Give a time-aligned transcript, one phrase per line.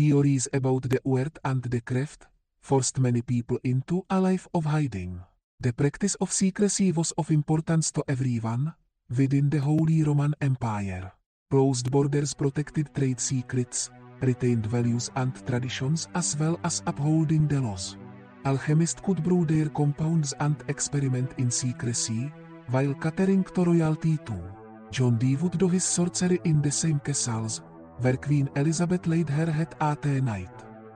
[0.00, 2.26] Theories about the word and the craft
[2.62, 5.20] forced many people into a life of hiding.
[5.60, 8.72] The practice of secrecy was of importance to everyone
[9.14, 11.12] within the Holy Roman Empire.
[11.50, 13.90] Closed borders protected trade secrets,
[14.22, 17.98] retained values and traditions as well as upholding the laws.
[18.46, 22.32] Alchemists could brew their compounds and experiment in secrecy,
[22.70, 24.42] while catering to royalty too.
[24.90, 27.60] John Dee would do his sorcery in the same castles,
[28.00, 30.50] where Queen Elizabeth laid her head at night.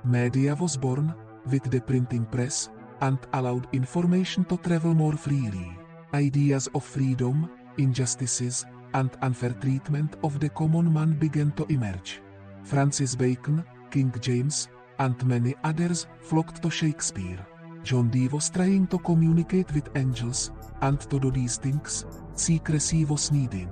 [0.05, 1.15] Media was born,
[1.51, 5.77] with the printing press, and allowed information to travel more freely.
[6.15, 8.65] Ideas of freedom, injustices,
[8.95, 12.21] and unfair treatment of the common man began to emerge.
[12.63, 17.45] Francis Bacon, King James, and many others flocked to Shakespeare.
[17.83, 23.31] John Dee was trying to communicate with angels, and to do these things, secrecy was
[23.31, 23.69] needed.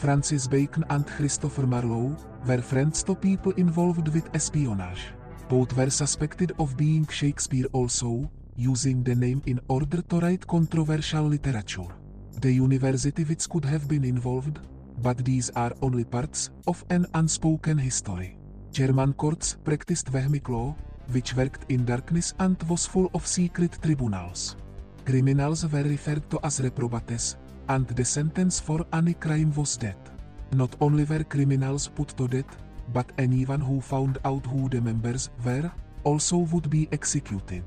[0.00, 5.08] Francis Bacon and Christopher Marlowe were friends to people involved with espionage.
[5.46, 11.24] Both were suspected of being Shakespeare also, using the name in order to write controversial
[11.24, 11.92] literature.
[12.40, 14.58] The university which could have been involved,
[15.02, 18.38] but these are only parts of an unspoken history.
[18.72, 20.74] German courts practiced Vehmic law,
[21.12, 24.56] which worked in darkness and was full of secret tribunals.
[25.04, 27.36] Criminals were referred to as reprobates,
[27.68, 30.10] and the sentence for any crime was death.
[30.52, 32.56] Not only were criminals put to death,
[32.92, 35.70] but anyone who found out who the members were
[36.04, 37.62] also would be executed.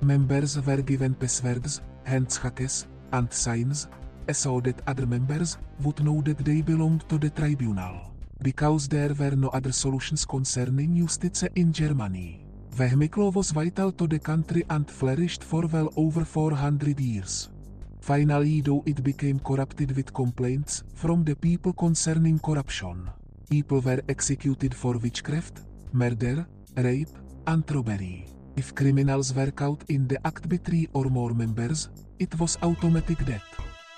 [0.00, 3.86] Members were given passwords, handshackes, and signs,
[4.32, 8.12] so that other members would know that they belonged to the tribunal.
[8.42, 12.44] Because there were no other solutions concerning justice in Germany.
[12.74, 17.48] Vehmic law was vital to the country and flourished for well over 400 years.
[18.04, 23.08] Finally though it became corrupted with complaints from the people concerning corruption.
[23.48, 27.14] People were executed for witchcraft, murder, rape,
[27.46, 28.26] and robbery.
[28.56, 31.88] If criminals were caught in the act by three or more members,
[32.18, 33.48] it was automatic death.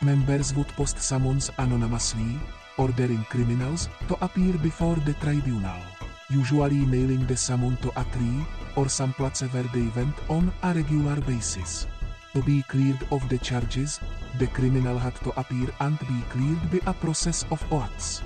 [0.03, 2.39] Members would post summons anonymously,
[2.79, 5.83] ordering criminals to appear before the tribunal,
[6.31, 8.47] usually mailing the summon to a tree
[8.77, 11.89] or some place where they went on a regular basis.
[12.37, 13.99] To be cleared of the charges,
[14.39, 18.21] the criminal had to appear and be cleared by a process of oaths.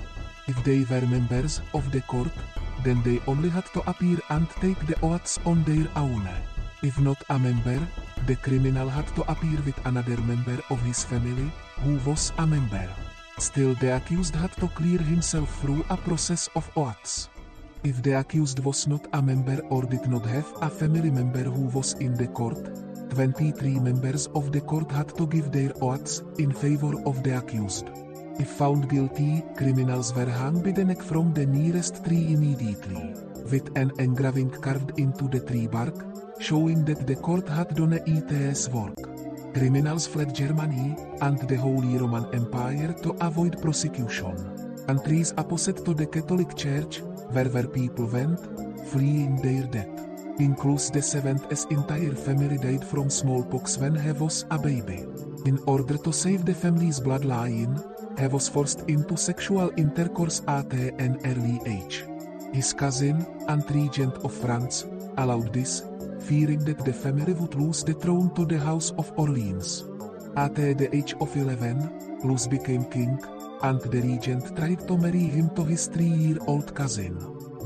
[0.49, 2.33] If they were members of the court,
[2.83, 6.27] then they only had to appear and take the oaths on their own.
[6.83, 7.79] If not a member,
[8.27, 12.89] the criminal had to appear with another member of his family, who was a member.
[13.37, 17.29] Still the accused had to clear himself through a process of oaths.
[17.85, 21.71] If the accused was not a member or did not have a family member who
[21.71, 22.59] was in the court,
[23.11, 27.89] 23 members of the court had to give their oaths in favor of the accused.
[28.39, 33.13] If found guilty, criminals were hung by the neck from the nearest tree immediately,
[33.51, 35.93] with an engraving carved into the tree bark,
[36.39, 38.95] showing that the court had done its work.
[39.53, 44.37] Criminals fled Germany and the Holy Roman Empire to avoid prosecution.
[44.87, 47.01] Countries opposite to the Catholic Church
[47.35, 48.39] wherever people went,
[48.87, 50.00] fleeing their death.
[50.37, 55.05] King Louis VII's entire family died from smallpox when he was a baby.
[55.45, 57.77] In order to save the family's bloodline,
[58.19, 62.05] he was forced into sexual intercourse at an early age.
[62.53, 64.85] His cousin and regent of France
[65.17, 65.83] allowed this,
[66.19, 69.85] fearing that the family would lose the throne to the House of Orleans.
[70.35, 73.19] At the age of 11, Louis became king,
[73.63, 77.17] and the regent tried to marry him to his three-year-old cousin.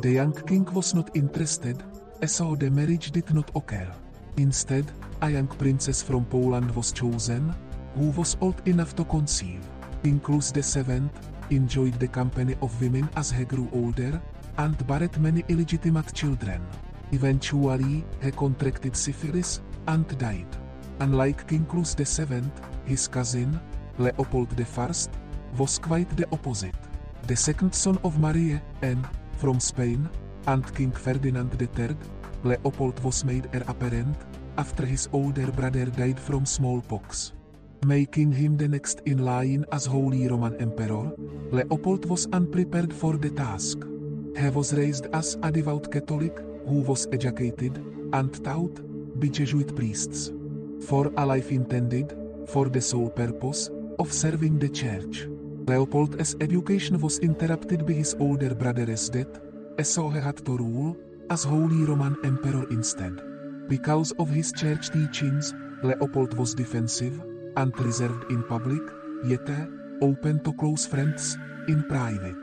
[0.02, 1.84] The young king was not interested,
[2.26, 3.92] so the marriage did not occur.
[4.38, 7.54] Instead, a young princess from Poland was chosen,
[7.96, 9.62] who was old enough to conceive.
[10.04, 11.10] King Louis VII
[11.50, 14.22] enjoyed the company of women as he grew older,
[14.58, 16.62] and buried many illegitimate children.
[17.12, 20.48] Eventually, he contracted syphilis and died.
[21.00, 22.44] Unlike King Louis VII,
[22.86, 23.60] his cousin,
[23.98, 24.94] Leopold I,
[25.58, 26.76] was quite the opposite.
[27.28, 30.10] The second son of Marie Anne from Spain
[30.48, 31.96] and King Ferdinand III,
[32.44, 34.16] Leopold was made heir er apparent
[34.58, 37.34] after his older brother died from smallpox.
[37.86, 41.12] Making him the next in line as Holy Roman Emperor,
[41.52, 43.78] Leopold was unprepared for the task.
[44.38, 46.38] He was raised as a devout Catholic
[46.68, 47.78] who was educated
[48.14, 48.82] and taught
[49.20, 50.32] by Jesuit priests
[50.88, 52.16] for a life intended
[52.48, 53.70] for the sole purpose
[54.00, 55.28] of serving the church.
[55.68, 59.40] Leopold's education was interrupted by his older brother's death,
[59.84, 60.96] so he had to rule
[61.30, 63.20] as Holy Roman Emperor instead.
[63.68, 67.22] Because of his church teachings, Leopold was defensive
[67.58, 68.82] and reserved in public,
[69.26, 69.50] yet
[70.02, 71.38] open to close friends
[71.68, 72.38] in private.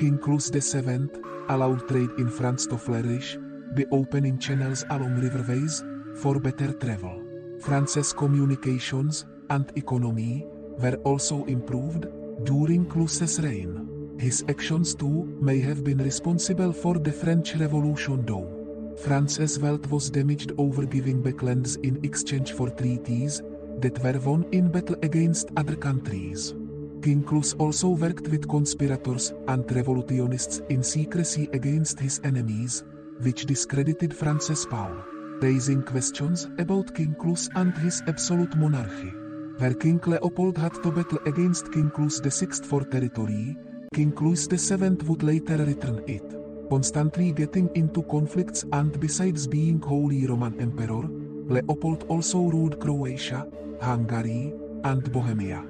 [0.00, 1.08] King Louis VII
[1.48, 3.38] allowed trade in France to flourish,
[3.76, 5.82] by opening channels along riverways
[6.20, 7.22] for better travel.
[7.60, 10.46] France's communications and economy
[10.78, 12.06] were also improved
[12.44, 13.93] during Louis's reign.
[14.18, 18.48] His actions too may have been responsible for the French Revolution though.
[18.96, 23.42] France's wealth was damaged over giving back lands in exchange for treaties
[23.80, 26.54] that were won in battle against other countries.
[27.02, 32.84] King Louis also worked with conspirators and revolutionists in secrecy against his enemies,
[33.20, 35.04] which discredited France's power,
[35.42, 39.12] raising questions about King Louis and his absolute monarchy.
[39.58, 43.56] Where King Leopold had to battle against King Louis VI for territory,
[43.94, 46.24] King Louis VII would later return it,
[46.68, 51.04] constantly getting into conflicts and besides being Holy Roman Emperor,
[51.46, 53.46] Leopold also ruled Croatia,
[53.80, 54.52] Hungary,
[54.82, 55.62] and Bohemia.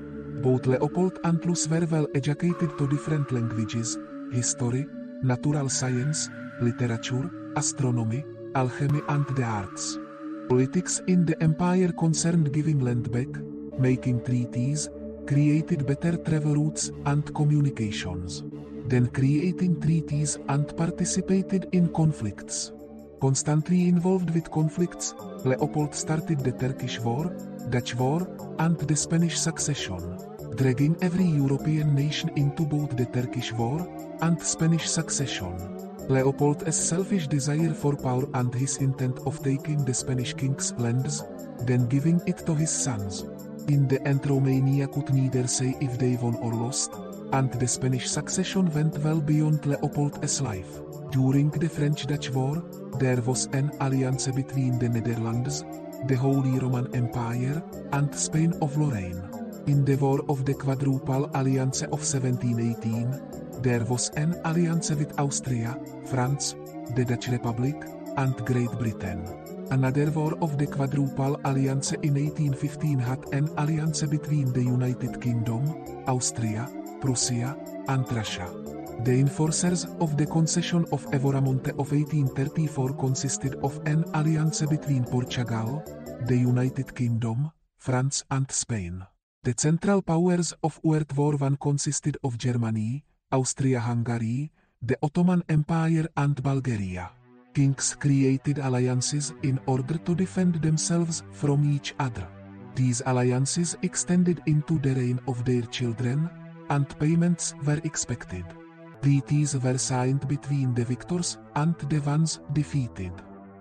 [0.43, 3.99] Both Leopold and Louis were well educated to different languages,
[4.33, 4.87] history,
[5.23, 6.31] natural science,
[6.63, 8.25] literature, astronomy,
[8.55, 9.99] alchemy and the arts.
[10.49, 13.29] Politics in the empire concerned giving land back,
[13.79, 14.89] making treaties,
[15.27, 18.43] created better travel routes and communications,
[18.87, 22.73] then creating treaties and participated in conflicts.
[23.21, 27.35] Constantly involved with conflicts, Leopold started the Turkish War,
[27.71, 28.29] Dutch War,
[28.59, 30.19] and the Spanish Succession,
[30.57, 33.89] dragging every European nation into both the Turkish War
[34.21, 35.57] and Spanish Succession.
[36.09, 41.25] Leopold's selfish desire for power and his intent of taking the Spanish king's lands,
[41.63, 43.25] then giving it to his sons,
[43.69, 46.93] in the end Romania could neither say if they won or lost,
[47.33, 50.81] and the Spanish succession went well beyond Leopold's life.
[51.11, 52.63] During the French-Dutch War,
[52.99, 55.65] there was an alliance between the Netherlands,
[56.07, 57.63] the Holy Roman Empire,
[57.93, 59.23] and Spain of Lorraine.
[59.67, 65.79] In the War of the Quadruple Alliance of 1718, there was an alliance with Austria,
[66.07, 66.55] France,
[66.95, 67.77] the Dutch Republic,
[68.17, 69.25] and Great Britain.
[69.71, 75.63] Another war of the Quadruple Alliance in 1815 had an alliance between the United Kingdom,
[76.07, 76.69] Austria,
[77.01, 77.57] Prussia,
[77.89, 78.47] and Russia.
[79.05, 85.83] The enforcers of the concession of Evora-Monte of 1834 consisted of an alliance between Portugal,
[86.27, 89.05] the United Kingdom, France and Spain.
[89.43, 94.51] The central powers of World War I consisted of Germany, Austria-Hungary,
[94.81, 97.11] the Ottoman Empire and Bulgaria.
[97.55, 102.27] Kings created alliances in order to defend themselves from each other.
[102.75, 106.29] These alliances extended into the reign of their children,
[106.71, 108.45] and payments were expected.
[109.03, 113.13] Treaties were signed between the victors and the ones defeated.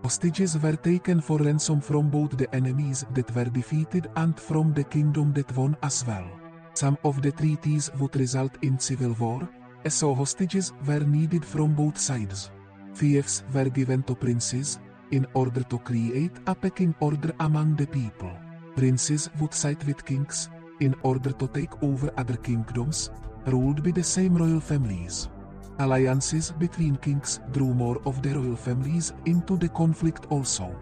[0.01, 4.83] Hostages were taken for ransom from both the enemies that were defeated and from the
[4.85, 6.27] kingdom that won as well.
[6.73, 9.47] Some of the treaties would result in civil war,
[9.87, 12.49] so hostages were needed from both sides.
[12.93, 14.79] Fiefs were given to princes,
[15.11, 18.31] in order to create a pecking order among the people.
[18.75, 20.49] Princes would side with kings,
[20.79, 23.11] in order to take over other kingdoms,
[23.45, 25.29] ruled by the same royal families.
[25.79, 30.75] Alliances between kings drew more of the royal families into the conflict also.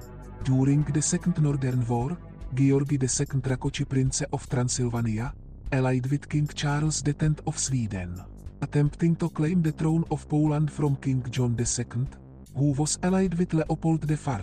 [0.44, 2.18] During the Second Northern War,
[2.54, 5.34] Georgi II Rakoczy Prince of Transylvania,
[5.72, 8.31] allied with King Charles X of Sweden
[8.62, 12.08] attempting to claim the throne of Poland from King John II,
[12.56, 14.42] who was allied with Leopold I,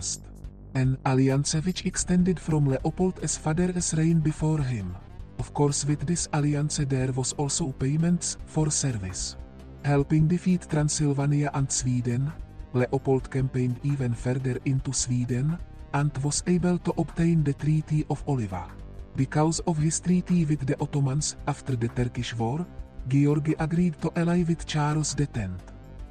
[0.75, 4.95] an alliance which extended from Leopold Leopold's father's reign before him.
[5.39, 9.37] Of course with this alliance there was also payments for service.
[9.85, 12.31] Helping defeat Transylvania and Sweden,
[12.73, 15.57] Leopold campaigned even further into Sweden,
[15.93, 18.67] and was able to obtain the Treaty of Oliva.
[19.15, 22.65] Because of his treaty with the Ottomans after the Turkish War,
[23.09, 25.39] Georgi agreed to ally with Charles X.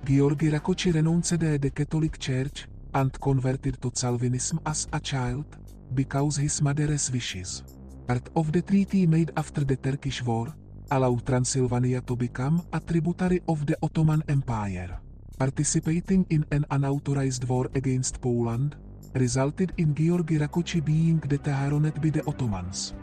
[0.04, 5.46] Georgi Rakoczy renounced the Catholic Church and converted to Calvinism as a child,
[5.94, 7.62] because his mother's wishes.
[8.08, 10.52] Part of the treaty made after the Turkish War
[10.90, 14.98] allowed Transylvania to become a tributary of the Ottoman Empire.
[15.38, 18.74] Participating in an unauthorized war against Poland
[19.14, 22.94] resulted in Georgi Rakoczy being dethroned by the Ottomans.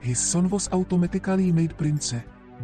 [0.00, 2.14] His son was automatically made prince,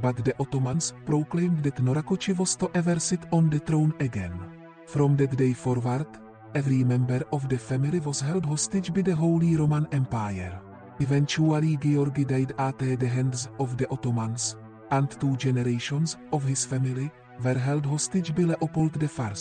[0.00, 4.32] but the Ottomans proclaimed that no Rakoczy was to ever sit on the throne again.
[4.86, 6.06] From that day forward,
[6.54, 10.60] every member of the family was held hostage by the Holy Roman Empire.
[11.00, 14.56] Eventually Georgi died at the hands of the Ottomans,
[14.90, 17.10] and two generations of his family
[17.44, 19.32] were held hostage by Leopold I.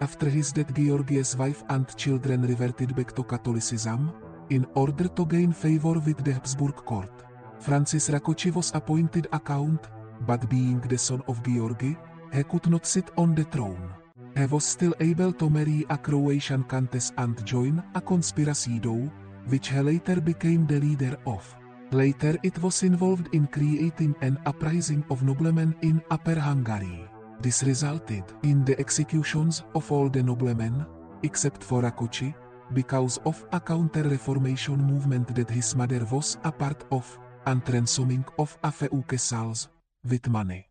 [0.00, 4.12] After his death Georgi's wife and children reverted back to Catholicism,
[4.50, 7.12] in order to gain favor with the Habsburg court.
[7.60, 9.90] Francis Rakoczy was appointed a count,
[10.26, 11.96] but being the son of Georgi,
[12.32, 13.92] he could not sit on the throne.
[14.34, 19.10] He was still able to marry a Croatian countess and join a conspiracy though,
[19.48, 21.54] which he later became the leader of.
[21.92, 27.08] Later it was involved in creating an uprising of noblemen in Upper Hungary.
[27.42, 30.86] This resulted in the executions of all the noblemen,
[31.22, 32.34] except for Rakoczy,
[32.72, 38.56] because of a counter-reformation movement that his mother was a part of, and ransoming of
[38.62, 39.68] a few castles,
[40.08, 40.69] with money.